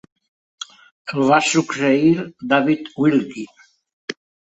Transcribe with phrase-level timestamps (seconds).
[1.15, 2.13] El va succeir
[2.53, 3.45] David Wilkie.